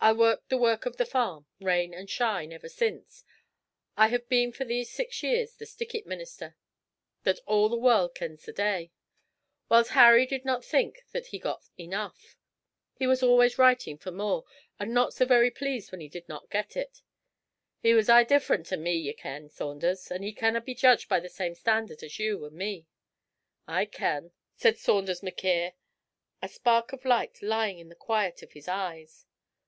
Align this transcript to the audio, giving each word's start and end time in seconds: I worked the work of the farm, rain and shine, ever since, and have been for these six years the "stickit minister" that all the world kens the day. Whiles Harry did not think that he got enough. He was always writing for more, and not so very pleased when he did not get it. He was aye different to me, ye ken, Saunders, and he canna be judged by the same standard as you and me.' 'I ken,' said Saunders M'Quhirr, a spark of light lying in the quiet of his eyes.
I 0.00 0.12
worked 0.12 0.48
the 0.48 0.56
work 0.58 0.86
of 0.86 0.96
the 0.96 1.04
farm, 1.04 1.46
rain 1.60 1.92
and 1.92 2.08
shine, 2.08 2.52
ever 2.52 2.68
since, 2.68 3.24
and 3.96 4.12
have 4.12 4.28
been 4.28 4.52
for 4.52 4.64
these 4.64 4.92
six 4.92 5.24
years 5.24 5.56
the 5.56 5.64
"stickit 5.64 6.06
minister" 6.06 6.56
that 7.24 7.40
all 7.46 7.68
the 7.68 7.76
world 7.76 8.14
kens 8.14 8.44
the 8.44 8.52
day. 8.52 8.92
Whiles 9.66 9.88
Harry 9.88 10.24
did 10.24 10.44
not 10.44 10.64
think 10.64 11.02
that 11.10 11.26
he 11.26 11.40
got 11.40 11.68
enough. 11.76 12.36
He 12.94 13.08
was 13.08 13.24
always 13.24 13.58
writing 13.58 13.98
for 13.98 14.12
more, 14.12 14.44
and 14.78 14.94
not 14.94 15.14
so 15.14 15.24
very 15.26 15.50
pleased 15.50 15.90
when 15.90 16.00
he 16.00 16.08
did 16.08 16.28
not 16.28 16.48
get 16.48 16.76
it. 16.76 17.02
He 17.80 17.92
was 17.92 18.08
aye 18.08 18.22
different 18.22 18.66
to 18.66 18.76
me, 18.76 18.94
ye 18.94 19.12
ken, 19.12 19.48
Saunders, 19.48 20.12
and 20.12 20.22
he 20.22 20.32
canna 20.32 20.60
be 20.60 20.76
judged 20.76 21.08
by 21.08 21.18
the 21.18 21.28
same 21.28 21.56
standard 21.56 22.04
as 22.04 22.20
you 22.20 22.44
and 22.44 22.54
me.' 22.54 22.86
'I 23.66 23.86
ken,' 23.86 24.30
said 24.54 24.78
Saunders 24.78 25.24
M'Quhirr, 25.24 25.72
a 26.40 26.48
spark 26.48 26.92
of 26.92 27.04
light 27.04 27.42
lying 27.42 27.80
in 27.80 27.88
the 27.88 27.96
quiet 27.96 28.44
of 28.44 28.52
his 28.52 28.68
eyes. 28.68 29.24